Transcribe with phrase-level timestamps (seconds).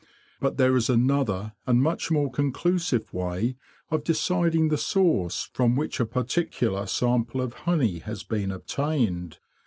[0.39, 3.57] But there is another and much more conclusive way
[3.91, 9.37] of deciding the source from which a particular sample of honey has been obtained.